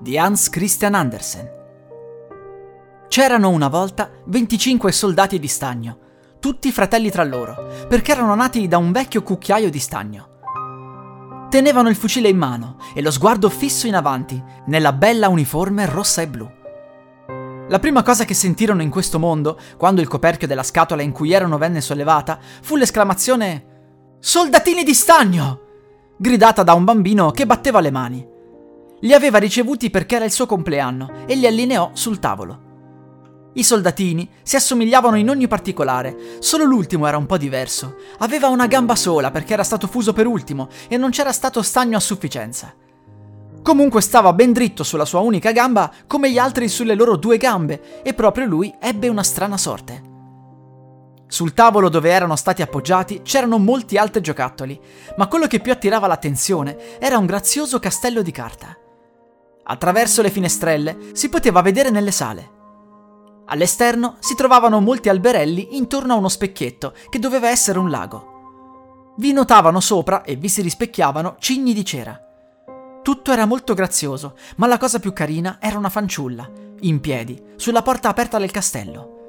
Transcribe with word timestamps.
di 0.00 0.16
Hans 0.16 0.48
Christian 0.48 0.94
Andersen. 0.94 1.58
C'erano 3.08 3.50
una 3.50 3.68
volta 3.68 4.10
25 4.24 4.92
soldati 4.92 5.38
di 5.38 5.48
stagno, 5.48 5.98
tutti 6.40 6.72
fratelli 6.72 7.10
tra 7.10 7.24
loro, 7.24 7.86
perché 7.86 8.12
erano 8.12 8.34
nati 8.34 8.66
da 8.66 8.78
un 8.78 8.92
vecchio 8.92 9.22
cucchiaio 9.22 9.68
di 9.68 9.78
stagno. 9.78 10.28
Tenevano 11.50 11.88
il 11.88 11.96
fucile 11.96 12.28
in 12.28 12.38
mano 12.38 12.78
e 12.94 13.02
lo 13.02 13.10
sguardo 13.10 13.50
fisso 13.50 13.86
in 13.86 13.94
avanti, 13.94 14.42
nella 14.66 14.92
bella 14.92 15.28
uniforme 15.28 15.84
rossa 15.84 16.22
e 16.22 16.28
blu. 16.28 16.50
La 17.68 17.78
prima 17.78 18.02
cosa 18.02 18.24
che 18.24 18.34
sentirono 18.34 18.82
in 18.82 18.90
questo 18.90 19.18
mondo, 19.18 19.58
quando 19.76 20.00
il 20.00 20.08
coperchio 20.08 20.46
della 20.46 20.62
scatola 20.62 21.02
in 21.02 21.12
cui 21.12 21.32
erano 21.32 21.58
venne 21.58 21.80
sollevata, 21.80 22.38
fu 22.62 22.76
l'esclamazione 22.76 23.66
Soldatini 24.18 24.82
di 24.82 24.94
stagno! 24.94 25.60
gridata 26.16 26.62
da 26.62 26.74
un 26.74 26.84
bambino 26.84 27.30
che 27.30 27.46
batteva 27.46 27.80
le 27.80 27.90
mani. 27.90 28.29
Li 29.00 29.14
aveva 29.14 29.38
ricevuti 29.38 29.88
perché 29.88 30.16
era 30.16 30.24
il 30.24 30.32
suo 30.32 30.46
compleanno 30.46 31.24
e 31.26 31.34
li 31.34 31.46
allineò 31.46 31.90
sul 31.94 32.18
tavolo. 32.18 32.68
I 33.54 33.64
soldatini 33.64 34.28
si 34.42 34.56
assomigliavano 34.56 35.16
in 35.16 35.28
ogni 35.28 35.48
particolare, 35.48 36.38
solo 36.38 36.64
l'ultimo 36.64 37.06
era 37.06 37.16
un 37.16 37.26
po' 37.26 37.36
diverso. 37.36 37.96
Aveva 38.18 38.48
una 38.48 38.66
gamba 38.66 38.94
sola 38.94 39.30
perché 39.30 39.54
era 39.54 39.64
stato 39.64 39.86
fuso 39.86 40.12
per 40.12 40.26
ultimo 40.26 40.68
e 40.88 40.96
non 40.96 41.10
c'era 41.10 41.32
stato 41.32 41.62
stagno 41.62 41.96
a 41.96 42.00
sufficienza. 42.00 42.72
Comunque 43.62 44.02
stava 44.02 44.32
ben 44.32 44.52
dritto 44.52 44.84
sulla 44.84 45.04
sua 45.04 45.20
unica 45.20 45.50
gamba 45.52 45.90
come 46.06 46.30
gli 46.30 46.38
altri 46.38 46.68
sulle 46.68 46.94
loro 46.94 47.16
due 47.16 47.38
gambe 47.38 48.02
e 48.02 48.14
proprio 48.14 48.46
lui 48.46 48.74
ebbe 48.80 49.08
una 49.08 49.22
strana 49.22 49.56
sorte. 49.56 50.08
Sul 51.26 51.54
tavolo 51.54 51.88
dove 51.88 52.10
erano 52.10 52.36
stati 52.36 52.62
appoggiati 52.62 53.22
c'erano 53.22 53.58
molti 53.58 53.96
altri 53.96 54.20
giocattoli, 54.20 54.80
ma 55.16 55.26
quello 55.26 55.46
che 55.46 55.60
più 55.60 55.72
attirava 55.72 56.06
l'attenzione 56.06 56.98
era 56.98 57.18
un 57.18 57.26
grazioso 57.26 57.78
castello 57.78 58.22
di 58.22 58.32
carta. 58.32 58.76
Attraverso 59.64 60.22
le 60.22 60.30
finestrelle 60.30 61.10
si 61.12 61.28
poteva 61.28 61.62
vedere 61.62 61.90
nelle 61.90 62.10
sale. 62.10 62.58
All'esterno 63.46 64.16
si 64.20 64.34
trovavano 64.34 64.80
molti 64.80 65.08
alberelli 65.08 65.76
intorno 65.76 66.12
a 66.12 66.16
uno 66.16 66.28
specchietto 66.28 66.94
che 67.08 67.18
doveva 67.18 67.48
essere 67.48 67.78
un 67.78 67.90
lago. 67.90 69.14
Vi 69.16 69.32
notavano 69.32 69.80
sopra 69.80 70.22
e 70.22 70.36
vi 70.36 70.48
si 70.48 70.62
rispecchiavano 70.62 71.36
cigni 71.38 71.74
di 71.74 71.84
cera. 71.84 72.18
Tutto 73.02 73.32
era 73.32 73.46
molto 73.46 73.74
grazioso, 73.74 74.36
ma 74.56 74.66
la 74.66 74.78
cosa 74.78 74.98
più 74.98 75.12
carina 75.12 75.58
era 75.60 75.78
una 75.78 75.88
fanciulla, 75.88 76.48
in 76.80 77.00
piedi, 77.00 77.42
sulla 77.56 77.82
porta 77.82 78.08
aperta 78.08 78.38
del 78.38 78.50
castello. 78.50 79.19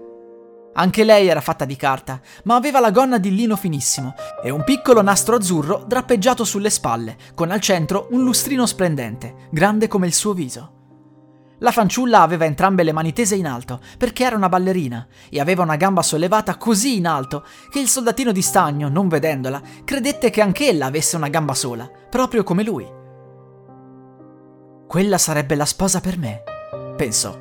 Anche 0.74 1.04
lei 1.04 1.28
era 1.28 1.42
fatta 1.42 1.66
di 1.66 1.76
carta, 1.76 2.22
ma 2.46 2.56
aveva 2.56 2.80
la 2.80 2.92
gonna 2.92 3.18
di 3.18 3.36
lino 3.36 3.58
finissimo 3.58 4.14
e 4.42 4.50
un 4.50 4.64
piccolo 4.64 5.02
nastro 5.02 5.36
azzurro 5.36 5.84
drappeggiato 5.86 6.46
sulle 6.46 6.70
spalle, 6.70 7.18
con 7.36 7.52
al 7.52 7.60
centro 7.60 8.08
un 8.12 8.24
lustrino 8.24 8.66
splendente, 8.66 9.48
grande 9.52 9.90
come 9.90 10.08
il 10.08 10.14
suo 10.14 10.34
viso. 10.34 10.80
La 11.60 11.72
fanciulla 11.72 12.22
aveva 12.22 12.46
entrambe 12.46 12.84
le 12.84 12.94
mani 12.94 13.14
tese 13.14 13.36
in 13.36 13.46
alto, 13.46 13.82
perché 13.98 14.24
era 14.24 14.36
una 14.36 14.50
ballerina, 14.50 15.06
e 15.30 15.40
aveva 15.40 15.62
una 15.62 15.76
gamba 15.76 16.02
sollevata 16.02 16.56
così 16.56 16.96
in 16.96 17.06
alto 17.06 17.46
che 17.70 17.80
il 17.80 17.88
soldatino 17.88 18.32
di 18.32 18.42
stagno, 18.42 18.88
non 18.88 19.10
vedendola, 19.10 19.62
credette 19.84 20.30
che 20.30 20.42
anch'ella 20.42 20.88
avesse 20.88 21.18
una 21.18 21.28
gamba 21.28 21.54
sola, 21.54 21.88
proprio 22.10 22.44
come 22.44 22.64
lui. 22.64 22.90
Quella 24.88 25.18
sarebbe 25.18 25.56
la 25.56 25.66
sposa 25.66 26.00
per 26.00 26.18
me, 26.18 26.42
pensò. 26.96 27.38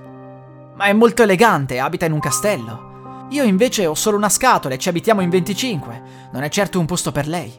Ma 0.74 0.84
è 0.84 0.92
molto 0.92 1.22
elegante, 1.22 1.78
abita 1.78 2.04
in 2.04 2.12
un 2.12 2.20
castello. 2.20 2.89
Io 3.30 3.44
invece 3.44 3.86
ho 3.86 3.94
solo 3.94 4.16
una 4.16 4.28
scatola 4.28 4.74
e 4.74 4.78
ci 4.78 4.88
abitiamo 4.88 5.20
in 5.20 5.30
25. 5.30 6.02
Non 6.32 6.42
è 6.42 6.48
certo 6.48 6.80
un 6.80 6.86
posto 6.86 7.12
per 7.12 7.28
lei. 7.28 7.52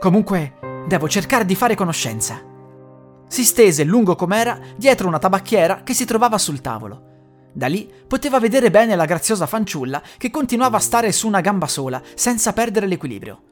Comunque, 0.00 0.54
devo 0.88 1.08
cercare 1.08 1.44
di 1.44 1.54
fare 1.54 1.76
conoscenza. 1.76 2.42
Si 3.28 3.44
stese 3.44 3.84
lungo 3.84 4.16
com'era 4.16 4.58
dietro 4.76 5.06
una 5.06 5.20
tabacchiera 5.20 5.82
che 5.84 5.94
si 5.94 6.04
trovava 6.04 6.38
sul 6.38 6.60
tavolo. 6.60 7.08
Da 7.52 7.68
lì 7.68 7.88
poteva 8.06 8.40
vedere 8.40 8.70
bene 8.70 8.96
la 8.96 9.04
graziosa 9.04 9.46
fanciulla 9.46 10.02
che 10.16 10.30
continuava 10.30 10.78
a 10.78 10.80
stare 10.80 11.12
su 11.12 11.28
una 11.28 11.40
gamba 11.40 11.68
sola, 11.68 12.02
senza 12.14 12.52
perdere 12.52 12.88
l'equilibrio. 12.88 13.42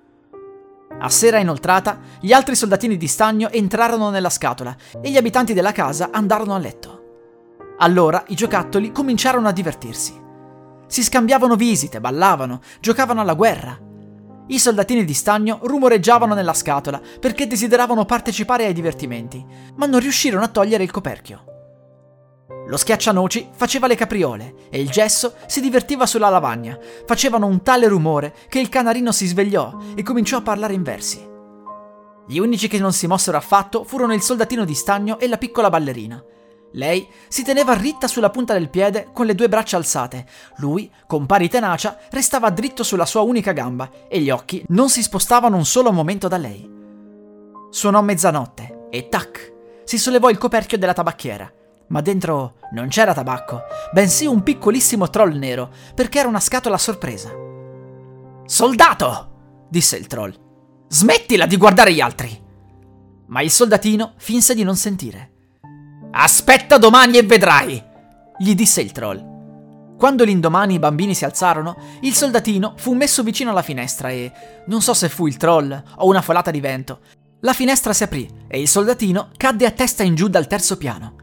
A 0.99 1.09
sera 1.09 1.39
inoltrata, 1.39 2.01
gli 2.19 2.33
altri 2.33 2.57
soldatini 2.57 2.97
di 2.97 3.07
stagno 3.07 3.49
entrarono 3.51 4.11
nella 4.11 4.31
scatola 4.31 4.77
e 5.01 5.09
gli 5.09 5.17
abitanti 5.17 5.55
della 5.55 5.71
casa 5.71 6.09
andarono 6.11 6.57
a 6.57 6.59
letto. 6.59 7.03
Allora 7.79 8.25
i 8.29 8.35
giocattoli 8.35 8.91
cominciarono 8.91 9.47
a 9.47 9.53
divertirsi. 9.53 10.27
Si 10.89 11.03
scambiavano 11.05 11.55
visite, 11.55 12.01
ballavano, 12.01 12.61
giocavano 12.81 13.21
alla 13.21 13.35
guerra. 13.35 13.79
I 14.49 14.59
soldatini 14.59 15.05
di 15.05 15.15
stagno 15.15 15.61
rumoreggiavano 15.63 16.35
nella 16.35 16.55
scatola 16.55 17.01
perché 17.21 17.47
desideravano 17.47 18.07
partecipare 18.07 18.65
ai 18.65 18.73
divertimenti, 18.73 19.45
ma 19.77 19.87
non 19.87 20.01
riuscirono 20.01 20.43
a 20.43 20.49
togliere 20.49 20.83
il 20.83 20.91
coperchio. 20.91 21.45
Lo 22.67 22.77
schiaccianoci 22.79 23.51
faceva 23.53 23.87
le 23.87 23.95
capriole 23.95 24.55
e 24.71 24.81
il 24.81 24.89
gesso 24.89 25.35
si 25.47 25.61
divertiva 25.61 26.07
sulla 26.07 26.31
lavagna. 26.31 26.79
Facevano 27.07 27.47
un 27.47 27.63
tale 27.63 27.87
rumore 27.89 28.35
che 28.49 28.59
il 28.59 28.71
canarino 28.71 29.13
si 29.13 29.27
svegliò 29.27 29.77
e 29.95 30.03
cominciò 30.03 30.39
a 30.39 30.43
parlare 30.43 30.73
in 30.73 30.83
versi. 30.83 31.27
Gli 32.27 32.39
unici 32.39 32.69
che 32.69 32.79
non 32.79 32.93
si 32.93 33.07
mossero 33.07 33.37
affatto 33.37 33.85
furono 33.85 34.15
il 34.15 34.23
soldatino 34.23 34.65
di 34.65 34.75
stagno 34.75 35.19
e 35.19 35.29
la 35.29 35.39
piccola 35.39 35.71
ballerina. 35.71 36.23
Lei 36.73 37.09
si 37.29 37.43
teneva 37.43 37.73
ritta 37.75 38.07
sulla 38.07 38.31
punta 38.31 38.53
del 38.53 38.69
piede 38.69 39.09
con 39.13 39.27
le 39.27 39.35
due 39.35 39.49
braccia 39.49 39.77
alzate. 39.77 40.27
Lui, 40.57 40.91
con 41.07 41.27
pari 41.27 41.49
tenacia, 41.49 41.97
restava 42.11 42.51
dritto 42.51 42.83
sulla 42.83 43.07
sua 43.07 43.23
unica 43.23 43.53
gamba 43.53 43.91
e 44.09 44.21
gli 44.21 44.31
occhi 44.31 44.65
non 44.69 44.91
si 44.91 45.03
spostavano 45.03 45.57
un 45.57 45.65
solo 45.65 45.93
momento 45.93 46.29
da 46.29 46.37
lei. 46.37 46.69
Suonò 47.71 48.03
mezzanotte 48.03 48.87
e 48.91 49.09
tac! 49.09 49.57
Si 49.85 49.99
sollevò 49.99 50.29
il 50.29 50.39
coperchio 50.39 50.77
della 50.77 50.93
tabacchiera. 50.93 51.51
Ma 51.89 52.03
dentro 52.03 52.57
non 52.73 52.89
c'era 52.89 53.15
tabacco, 53.15 53.63
bensì 53.93 54.27
un 54.27 54.43
piccolissimo 54.43 55.09
troll 55.09 55.39
nero, 55.39 55.71
perché 55.95 56.19
era 56.19 56.29
una 56.29 56.41
scatola 56.41 56.75
a 56.75 56.79
sorpresa. 56.79 57.31
Soldato! 58.45 59.37
disse 59.71 59.97
il 59.97 60.07
troll. 60.07 60.35
Smettila 60.89 61.47
di 61.47 61.57
guardare 61.57 61.95
gli 61.95 62.01
altri! 62.01 62.45
Ma 63.29 63.41
il 63.41 63.51
soldatino 63.51 64.15
finse 64.19 64.55
di 64.55 64.63
non 64.65 64.77
sentire. 64.77 65.33
Aspetta 66.11 66.79
domani 66.79 67.19
e 67.19 67.23
vedrai, 67.23 67.83
gli 68.39 68.55
disse 68.55 68.81
il 68.81 68.93
troll. 68.93 69.37
Quando 69.99 70.25
l'indomani 70.25 70.75
i 70.75 70.79
bambini 70.79 71.15
si 71.15 71.25
alzarono, 71.25 71.77
il 72.01 72.15
soldatino 72.15 72.75
fu 72.77 72.95
messo 72.95 73.23
vicino 73.23 73.51
alla 73.51 73.63
finestra 73.63 74.11
e, 74.11 74.33
non 74.67 74.81
so 74.81 74.95
se 74.95 75.09
fu 75.09 75.27
il 75.27 75.37
troll 75.37 75.83
o 75.97 76.07
una 76.07 76.23
folata 76.23 76.51
di 76.51 76.61
vento, 76.61 77.01
la 77.41 77.53
finestra 77.53 77.93
si 77.93 78.05
aprì 78.05 78.29
e 78.49 78.61
il 78.61 78.69
soldatino 78.69 79.31
cadde 79.37 79.67
a 79.67 79.71
testa 79.71 80.03
in 80.03 80.15
giù 80.15 80.29
dal 80.29 80.47
terzo 80.47 80.77
piano. 80.77 81.15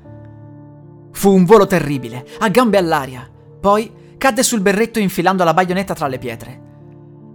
Fu 1.14 1.34
un 1.34 1.46
volo 1.46 1.66
terribile, 1.66 2.26
a 2.40 2.50
gambe 2.50 2.78
all'aria. 2.78 3.30
Poi 3.60 4.16
cadde 4.18 4.44
sul 4.44 4.62
berretto 4.62 5.00
infilando 5.00 5.44
la 5.44 5.54
baionetta 5.54 5.94
tra 5.94 6.08
le 6.08 6.20
pietre. 6.20 6.62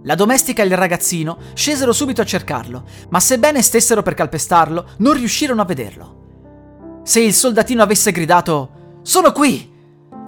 La 0.03 0.15
domestica 0.15 0.63
e 0.63 0.67
il 0.67 0.77
ragazzino 0.77 1.37
scesero 1.53 1.91
subito 1.91 2.21
a 2.21 2.25
cercarlo, 2.25 2.85
ma 3.09 3.19
sebbene 3.19 3.61
stessero 3.61 4.01
per 4.01 4.13
calpestarlo, 4.13 4.89
non 4.97 5.13
riuscirono 5.13 5.61
a 5.61 5.65
vederlo. 5.65 6.20
Se 7.11 7.19
il 7.19 7.33
soldatino 7.33 7.83
avesse 7.83 8.13
gridato 8.13 8.99
Sono 9.01 9.33
qui! 9.33 9.69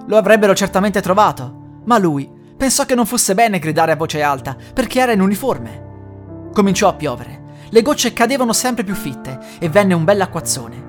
Lo 0.06 0.18
avrebbero 0.18 0.54
certamente 0.54 1.00
trovato, 1.00 1.80
ma 1.86 1.96
lui 1.96 2.30
pensò 2.58 2.84
che 2.84 2.94
non 2.94 3.06
fosse 3.06 3.32
bene 3.34 3.58
gridare 3.58 3.92
a 3.92 3.96
voce 3.96 4.20
alta 4.20 4.54
perché 4.74 5.00
era 5.00 5.12
in 5.12 5.22
uniforme. 5.22 6.50
Cominciò 6.52 6.88
a 6.88 6.92
piovere. 6.92 7.42
Le 7.70 7.80
gocce 7.80 8.12
cadevano 8.12 8.52
sempre 8.52 8.84
più 8.84 8.94
fitte 8.94 9.40
e 9.58 9.70
venne 9.70 9.94
un 9.94 10.04
bell'acquazzone. 10.04 10.84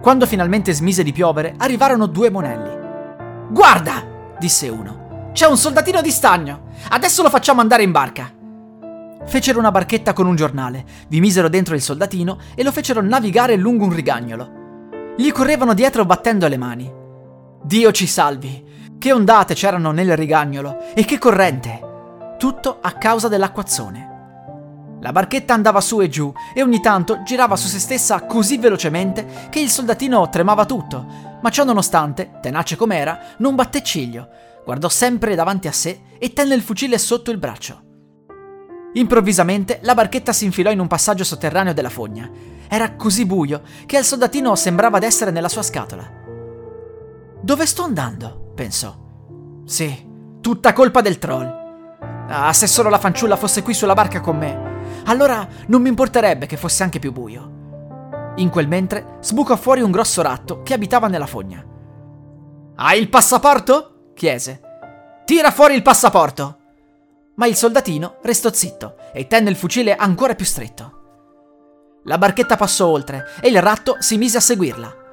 Quando 0.00 0.26
finalmente 0.26 0.72
smise 0.72 1.02
di 1.02 1.10
piovere, 1.10 1.54
arrivarono 1.56 2.06
due 2.06 2.30
monelli. 2.30 3.50
Guarda! 3.50 4.04
disse 4.38 4.68
uno. 4.68 5.30
C'è 5.32 5.46
un 5.46 5.56
soldatino 5.56 6.00
di 6.00 6.10
stagno. 6.12 6.66
Adesso 6.90 7.22
lo 7.22 7.30
facciamo 7.30 7.62
andare 7.62 7.82
in 7.82 7.90
barca. 7.90 8.35
Fecero 9.26 9.58
una 9.58 9.72
barchetta 9.72 10.12
con 10.12 10.26
un 10.26 10.36
giornale, 10.36 10.84
vi 11.08 11.20
misero 11.20 11.48
dentro 11.48 11.74
il 11.74 11.82
soldatino 11.82 12.38
e 12.54 12.62
lo 12.62 12.70
fecero 12.70 13.02
navigare 13.02 13.56
lungo 13.56 13.84
un 13.84 13.92
rigagnolo. 13.92 15.14
Gli 15.16 15.32
correvano 15.32 15.74
dietro 15.74 16.04
battendo 16.04 16.46
le 16.46 16.56
mani. 16.56 16.92
Dio 17.62 17.90
ci 17.90 18.06
salvi! 18.06 18.64
Che 18.98 19.12
ondate 19.12 19.54
c'erano 19.54 19.90
nel 19.90 20.16
rigagnolo 20.16 20.94
e 20.94 21.04
che 21.04 21.18
corrente! 21.18 22.34
Tutto 22.38 22.78
a 22.80 22.92
causa 22.92 23.28
dell'acquazzone. 23.28 24.04
La 25.00 25.12
barchetta 25.12 25.54
andava 25.54 25.80
su 25.80 26.00
e 26.00 26.08
giù 26.08 26.32
e 26.54 26.62
ogni 26.62 26.80
tanto 26.80 27.22
girava 27.24 27.56
su 27.56 27.66
se 27.66 27.78
stessa 27.78 28.22
così 28.22 28.58
velocemente 28.58 29.48
che 29.50 29.60
il 29.60 29.68
soldatino 29.68 30.28
tremava 30.28 30.64
tutto, 30.64 31.36
Ma 31.42 31.50
ciò 31.50 31.64
nonostante, 31.64 32.38
tenace 32.40 32.76
com'era, 32.76 33.20
non 33.38 33.54
batté 33.54 33.82
ciglio, 33.82 34.28
guardò 34.64 34.88
sempre 34.88 35.34
davanti 35.34 35.68
a 35.68 35.72
sé 35.72 36.00
e 36.18 36.32
tenne 36.32 36.54
il 36.54 36.62
fucile 36.62 36.98
sotto 36.98 37.30
il 37.30 37.38
braccio. 37.38 37.85
Improvvisamente 38.96 39.78
la 39.82 39.94
barchetta 39.94 40.32
si 40.32 40.46
infilò 40.46 40.70
in 40.70 40.80
un 40.80 40.86
passaggio 40.86 41.22
sotterraneo 41.22 41.74
della 41.74 41.90
fogna. 41.90 42.30
Era 42.66 42.94
così 42.94 43.26
buio 43.26 43.62
che 43.84 43.98
al 43.98 44.04
soldatino 44.04 44.54
sembrava 44.56 44.98
d'essere 44.98 45.30
nella 45.30 45.50
sua 45.50 45.62
scatola. 45.62 46.10
Dove 47.40 47.66
sto 47.66 47.82
andando? 47.82 48.52
pensò. 48.54 48.96
Sì, 49.66 50.06
tutta 50.40 50.72
colpa 50.72 51.02
del 51.02 51.18
troll. 51.18 51.64
Ah, 52.28 52.52
se 52.54 52.66
solo 52.66 52.88
la 52.88 52.98
fanciulla 52.98 53.36
fosse 53.36 53.62
qui 53.62 53.74
sulla 53.74 53.92
barca 53.92 54.20
con 54.20 54.38
me, 54.38 55.02
allora 55.04 55.46
non 55.66 55.82
mi 55.82 55.90
importerebbe 55.90 56.46
che 56.46 56.56
fosse 56.56 56.82
anche 56.82 56.98
più 56.98 57.12
buio. 57.12 58.32
In 58.36 58.48
quel 58.48 58.66
mentre 58.66 59.18
sbucò 59.20 59.56
fuori 59.56 59.82
un 59.82 59.90
grosso 59.90 60.22
ratto 60.22 60.62
che 60.62 60.72
abitava 60.72 61.08
nella 61.08 61.26
fogna. 61.26 61.62
Hai 62.76 62.98
il 62.98 63.10
passaporto? 63.10 64.12
chiese. 64.14 64.60
Tira 65.26 65.50
fuori 65.50 65.74
il 65.74 65.82
passaporto! 65.82 66.65
Ma 67.36 67.46
il 67.46 67.56
soldatino 67.56 68.16
restò 68.22 68.52
zitto 68.52 68.96
e 69.12 69.26
tenne 69.26 69.50
il 69.50 69.56
fucile 69.56 69.94
ancora 69.94 70.34
più 70.34 70.44
stretto. 70.44 70.92
La 72.04 72.18
barchetta 72.18 72.56
passò 72.56 72.86
oltre 72.86 73.24
e 73.40 73.48
il 73.48 73.60
ratto 73.60 73.96
si 73.98 74.16
mise 74.16 74.38
a 74.38 74.40
seguirla. 74.40 75.04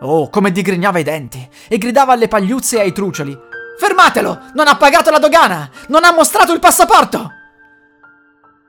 Oh, 0.00 0.28
come 0.28 0.50
digrignava 0.50 0.98
i 0.98 1.04
denti 1.04 1.48
e 1.68 1.78
gridava 1.78 2.12
alle 2.12 2.28
pagliuzze 2.28 2.76
e 2.76 2.80
ai 2.80 2.92
trucioli. 2.92 3.36
Fermatelo! 3.78 4.50
Non 4.54 4.68
ha 4.68 4.76
pagato 4.76 5.10
la 5.10 5.18
dogana! 5.18 5.70
Non 5.88 6.04
ha 6.04 6.12
mostrato 6.12 6.52
il 6.52 6.60
passaporto! 6.60 7.30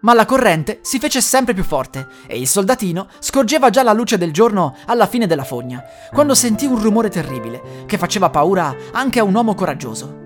Ma 0.02 0.14
la 0.14 0.26
corrente 0.26 0.80
si 0.84 1.00
fece 1.00 1.20
sempre 1.20 1.56
più 1.56 1.64
forte 1.64 2.08
e 2.28 2.38
il 2.38 2.48
soldatino 2.48 3.08
scorgeva 3.20 3.72
già 3.72 3.82
la 3.82 3.94
luce 3.94 4.20
del 4.20 4.32
giorno 4.32 4.76
alla 4.86 5.08
fine 5.08 5.26
della 5.26 5.44
fogna, 5.44 5.84
quando 6.14 6.36
sentì 6.36 6.66
un 6.68 6.80
rumore 6.80 7.10
terribile 7.10 7.84
che 7.88 7.98
faceva 7.98 8.30
paura 8.30 8.76
anche 8.92 9.20
a 9.20 9.24
un 9.24 9.34
uomo 9.34 9.56
coraggioso. 9.56 10.24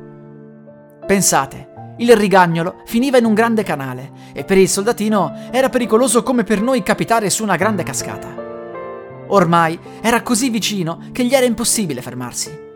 Pensate, 1.05 1.68
il 1.99 2.15
rigagnolo 2.15 2.81
finiva 2.85 3.17
in 3.17 3.25
un 3.25 3.33
grande 3.33 3.63
canale 3.63 4.11
e 4.33 4.43
per 4.43 4.57
il 4.57 4.69
soldatino 4.69 5.49
era 5.51 5.69
pericoloso 5.69 6.23
come 6.23 6.43
per 6.43 6.61
noi 6.61 6.83
capitare 6.83 7.29
su 7.29 7.43
una 7.43 7.55
grande 7.55 7.83
cascata. 7.83 8.47
Ormai 9.27 9.77
era 10.01 10.21
così 10.21 10.49
vicino 10.49 11.09
che 11.11 11.23
gli 11.25 11.33
era 11.33 11.45
impossibile 11.45 12.01
fermarsi. 12.01 12.67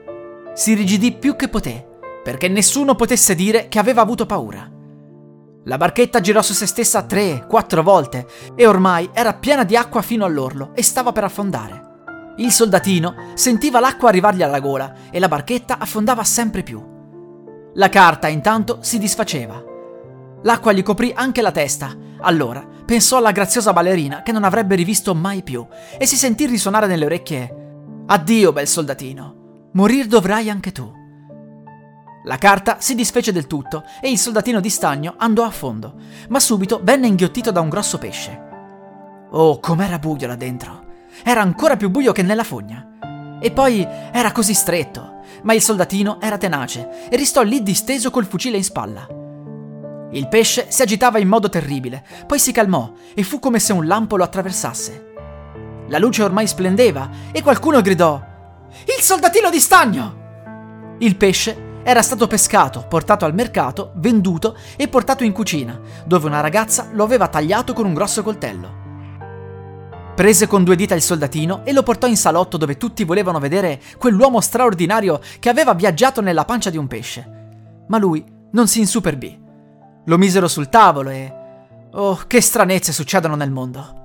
Si 0.53 0.73
rigidì 0.73 1.13
più 1.13 1.35
che 1.35 1.47
poté, 1.47 1.87
perché 2.23 2.47
nessuno 2.47 2.95
potesse 2.95 3.33
dire 3.33 3.67
che 3.69 3.79
aveva 3.79 4.01
avuto 4.01 4.25
paura. 4.25 4.69
La 5.65 5.77
barchetta 5.77 6.19
girò 6.19 6.41
su 6.41 6.53
se 6.53 6.65
stessa 6.65 7.03
tre, 7.03 7.45
quattro 7.47 7.81
volte 7.81 8.27
e 8.55 8.67
ormai 8.67 9.09
era 9.13 9.33
piena 9.33 9.63
di 9.63 9.77
acqua 9.77 10.01
fino 10.01 10.25
all'orlo 10.25 10.71
e 10.75 10.83
stava 10.83 11.13
per 11.13 11.23
affondare. 11.23 11.91
Il 12.37 12.51
soldatino 12.51 13.31
sentiva 13.35 13.79
l'acqua 13.79 14.09
arrivargli 14.09 14.43
alla 14.43 14.59
gola 14.59 14.93
e 15.09 15.19
la 15.19 15.29
barchetta 15.29 15.77
affondava 15.79 16.23
sempre 16.23 16.61
più. 16.61 16.92
La 17.75 17.89
carta 17.89 18.27
intanto 18.27 18.79
si 18.81 18.99
disfaceva. 18.99 19.63
L'acqua 20.43 20.71
gli 20.73 20.83
coprì 20.83 21.11
anche 21.15 21.41
la 21.41 21.51
testa. 21.51 21.95
Allora 22.19 22.65
pensò 22.85 23.17
alla 23.17 23.31
graziosa 23.31 23.73
ballerina 23.73 24.21
che 24.21 24.31
non 24.31 24.43
avrebbe 24.43 24.75
rivisto 24.75 25.15
mai 25.15 25.41
più 25.41 25.65
e 25.97 26.05
si 26.05 26.15
sentì 26.15 26.45
risuonare 26.45 26.87
nelle 26.87 27.05
orecchie 27.05 27.61
Addio, 28.05 28.51
bel 28.51 28.67
soldatino. 28.67 29.69
Morir 29.73 30.07
dovrai 30.07 30.49
anche 30.49 30.73
tu. 30.73 30.91
La 32.25 32.37
carta 32.37 32.77
si 32.79 32.95
disfece 32.95 33.31
del 33.31 33.47
tutto 33.47 33.83
e 34.01 34.11
il 34.11 34.17
soldatino 34.17 34.59
di 34.59 34.69
stagno 34.69 35.15
andò 35.17 35.45
a 35.45 35.49
fondo, 35.49 35.95
ma 36.29 36.39
subito 36.39 36.81
venne 36.83 37.07
inghiottito 37.07 37.51
da 37.51 37.61
un 37.61 37.69
grosso 37.69 37.97
pesce. 37.97 38.41
Oh, 39.31 39.59
com'era 39.59 39.99
buio 39.99 40.27
là 40.27 40.35
dentro! 40.35 40.85
Era 41.23 41.41
ancora 41.41 41.77
più 41.77 41.89
buio 41.89 42.11
che 42.11 42.23
nella 42.23 42.43
fogna. 42.43 43.39
E 43.39 43.51
poi 43.51 43.87
era 44.11 44.31
così 44.31 44.53
stretto, 44.53 45.12
ma 45.43 45.53
il 45.53 45.61
soldatino 45.61 46.19
era 46.19 46.37
tenace 46.37 47.07
e 47.09 47.15
restò 47.15 47.41
lì 47.41 47.63
disteso 47.63 48.09
col 48.09 48.25
fucile 48.25 48.57
in 48.57 48.63
spalla. 48.63 49.07
Il 50.11 50.27
pesce 50.27 50.67
si 50.69 50.81
agitava 50.81 51.19
in 51.19 51.27
modo 51.27 51.49
terribile, 51.49 52.03
poi 52.27 52.39
si 52.39 52.51
calmò 52.51 52.91
e 53.13 53.23
fu 53.23 53.39
come 53.39 53.59
se 53.59 53.73
un 53.73 53.87
lampo 53.87 54.15
lo 54.15 54.23
attraversasse. 54.23 55.11
La 55.87 55.97
luce 55.97 56.23
ormai 56.23 56.47
splendeva 56.47 57.09
e 57.31 57.41
qualcuno 57.41 57.81
gridò: 57.81 58.21
Il 58.85 59.01
soldatino 59.01 59.49
di 59.49 59.59
stagno! 59.59 60.21
Il 60.99 61.15
pesce 61.15 61.71
era 61.83 62.01
stato 62.01 62.27
pescato, 62.27 62.85
portato 62.87 63.25
al 63.25 63.33
mercato, 63.33 63.91
venduto 63.95 64.55
e 64.77 64.87
portato 64.87 65.23
in 65.23 65.33
cucina, 65.33 65.79
dove 66.05 66.27
una 66.27 66.39
ragazza 66.39 66.89
lo 66.93 67.03
aveva 67.03 67.27
tagliato 67.27 67.73
con 67.73 67.85
un 67.85 67.93
grosso 67.93 68.23
coltello. 68.23 68.82
Prese 70.15 70.45
con 70.45 70.63
due 70.63 70.75
dita 70.75 70.93
il 70.93 71.01
soldatino 71.01 71.65
e 71.65 71.73
lo 71.73 71.81
portò 71.81 72.05
in 72.05 72.17
salotto 72.17 72.57
dove 72.57 72.77
tutti 72.77 73.03
volevano 73.03 73.39
vedere 73.39 73.81
quell'uomo 73.97 74.41
straordinario 74.41 75.19
che 75.39 75.49
aveva 75.49 75.73
viaggiato 75.73 76.21
nella 76.21 76.45
pancia 76.45 76.69
di 76.69 76.77
un 76.77 76.85
pesce. 76.85 77.85
Ma 77.87 77.97
lui 77.97 78.23
non 78.51 78.67
si 78.67 78.79
insuperbì. 78.79 79.41
Lo 80.05 80.17
misero 80.19 80.47
sul 80.47 80.69
tavolo 80.69 81.09
e... 81.09 81.33
Oh, 81.93 82.21
che 82.27 82.41
stranezze 82.41 82.91
succedono 82.91 83.33
nel 83.33 83.49
mondo. 83.49 84.01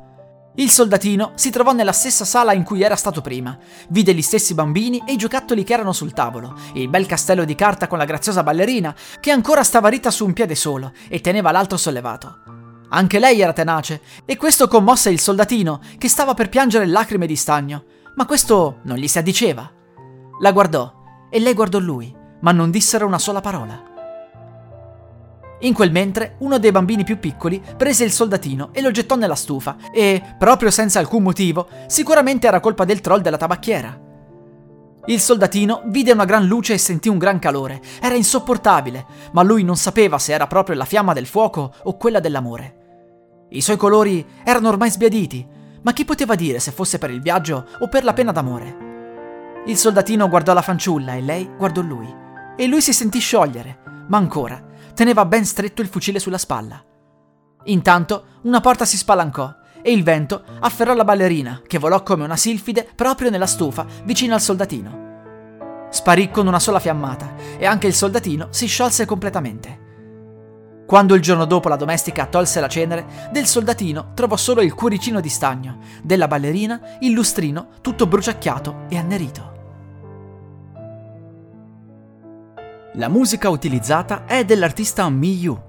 Il 0.55 0.71
soldatino 0.71 1.33
si 1.35 1.51
trovò 1.51 1.73
nella 1.73 1.93
stessa 1.93 2.25
sala 2.25 2.55
in 2.55 2.65
cui 2.65 2.81
era 2.81 2.97
stato 2.97 3.21
prima. 3.21 3.57
Vide 3.91 4.15
gli 4.15 4.23
stessi 4.23 4.55
bambini 4.55 5.03
e 5.07 5.13
i 5.13 5.17
giocattoli 5.17 5.63
che 5.63 5.75
erano 5.75 5.93
sul 5.93 6.15
tavolo, 6.15 6.55
il 6.73 6.89
bel 6.89 7.05
castello 7.05 7.45
di 7.45 7.55
carta 7.55 7.87
con 7.87 7.99
la 7.99 8.07
graziosa 8.07 8.43
ballerina, 8.43 8.95
che 9.21 9.31
ancora 9.31 9.63
stava 9.63 9.89
ritta 9.89 10.11
su 10.11 10.25
un 10.25 10.33
piede 10.33 10.55
solo 10.55 10.93
e 11.09 11.21
teneva 11.21 11.53
l'altro 11.53 11.77
sollevato. 11.77 12.58
Anche 12.91 13.19
lei 13.19 13.41
era 13.41 13.53
tenace, 13.53 14.01
e 14.25 14.37
questo 14.37 14.67
commosse 14.67 15.11
il 15.11 15.21
soldatino, 15.21 15.81
che 15.99 16.09
stava 16.09 16.35
per 16.35 16.49
piangere 16.49 16.87
lacrime 16.87 17.27
di 17.27 17.37
stagno, 17.37 17.85
ma 18.15 18.25
questo 18.25 18.79
non 18.85 18.97
gli 18.97 19.09
si 19.09 19.19
addiceva. 19.19 19.71
La 20.41 20.53
guardò, 20.53 20.93
e 21.31 21.39
lei 21.39 21.55
guardò 21.55 21.79
lui, 21.79 22.15
ma 22.41 22.53
non 22.53 22.71
dissero 22.71 23.07
una 23.07 23.19
sola 23.19 23.41
parola. 23.41 23.85
In 25.61 25.75
quel 25.75 25.91
mentre, 25.91 26.37
uno 26.39 26.59
dei 26.59 26.71
bambini 26.71 27.05
più 27.05 27.19
piccoli 27.19 27.61
prese 27.77 28.05
il 28.05 28.13
soldatino 28.13 28.71
e 28.73 28.81
lo 28.81 28.93
gettò 28.93 29.17
nella 29.17 29.35
stufa 29.35 29.77
e, 29.93 30.23
proprio 30.39 30.71
senza 30.71 31.01
alcun 31.01 31.25
motivo, 31.25 31.69
sicuramente 31.89 32.47
era 32.47 32.61
colpa 32.61 32.85
del 32.85 33.01
troll 33.01 33.21
della 33.21 33.37
tabacchiera. 33.37 34.07
Il 35.09 35.21
soldatino 35.21 35.85
vide 35.87 36.13
una 36.13 36.27
gran 36.27 36.45
luce 36.45 36.75
e 36.75 36.79
sentì 36.79 37.09
un 37.09 37.17
gran 37.17 37.39
calore. 37.39 37.81
Era 37.99 38.15
insopportabile, 38.15 39.07
ma 39.33 39.43
lui 39.43 39.65
non 39.65 39.77
sapeva 39.77 40.19
se 40.19 40.35
era 40.35 40.47
proprio 40.47 40.77
la 40.77 40.85
fiamma 40.85 41.15
del 41.15 41.25
fuoco 41.25 41.73
o 41.85 41.97
quella 41.97 42.21
dell'amore. 42.21 43.47
I 43.49 43.63
suoi 43.63 43.79
colori 43.79 44.25
erano 44.45 44.69
ormai 44.69 44.91
sbiaditi, 44.91 45.47
ma 45.81 45.95
chi 45.95 46.05
poteva 46.05 46.35
dire 46.35 46.61
se 46.61 46.73
fosse 46.73 46.99
per 46.99 47.11
il 47.11 47.23
viaggio 47.23 47.69
o 47.81 47.89
per 47.89 48.05
la 48.05 48.13
pena 48.13 48.33
d'amore? 48.33 49.63
Il 49.65 49.79
soldatino 49.79 50.29
guardò 50.29 50.53
la 50.53 50.61
fanciulla 50.61 51.15
e 51.15 51.23
lei 51.23 51.51
guardò 51.57 51.81
lui. 51.81 52.15
E 52.55 52.67
lui 52.67 52.83
si 52.83 52.93
sentì 52.93 53.19
sciogliere, 53.19 54.05
ma 54.09 54.19
ancora 54.19 54.63
teneva 54.93 55.25
ben 55.25 55.47
stretto 55.47 55.81
il 55.81 55.89
fucile 55.89 56.19
sulla 56.19 56.37
spalla. 56.37 56.85
Intanto 57.65 58.25
una 58.43 58.61
porta 58.61 58.85
si 58.85 58.99
spalancò 58.99 59.55
e 59.83 59.93
il 59.93 60.03
vento 60.03 60.43
afferrò 60.61 60.95
la 60.95 61.05
ballerina, 61.05 61.63
che 61.67 61.79
volò 61.79 62.03
come 62.03 62.25
una 62.25 62.37
silfide 62.37 62.89
proprio 62.95 63.31
nella 63.31 63.47
stufa 63.47 63.87
vicino 64.05 64.35
al 64.35 64.41
soldatino. 64.41 65.07
Sparì 65.91 66.31
con 66.31 66.47
una 66.47 66.61
sola 66.61 66.79
fiammata 66.79 67.35
e 67.57 67.67
anche 67.67 67.87
il 67.87 67.95
soldatino 67.95 68.49
si 68.51 68.67
sciolse 68.67 69.07
completamente. 69.07 69.87
Quando 70.87 71.15
il 71.15 71.21
giorno 71.21 71.45
dopo 71.45 71.69
la 71.69 71.77
domestica 71.77 72.27
tolse 72.27 72.61
la 72.61 72.69
cenere, 72.69 73.29
del 73.31 73.47
soldatino 73.47 74.13
trovò 74.15 74.37
solo 74.37 74.63
il 74.63 74.75
cuoricino 74.75 75.21
di 75.21 75.29
stagno, 75.29 75.79
della 76.03 76.29
ballerina 76.29 76.81
il 77.01 77.13
lustrino 77.13 77.69
tutto 77.83 78.07
bruciacchiato 78.07 78.87
e 78.89 78.97
annerito. 78.97 79.57
La 82.95 83.09
musica 83.09 83.49
utilizzata 83.51 84.25
è 84.25 84.45
dell'artista 84.45 85.09
Miyu 85.09 85.67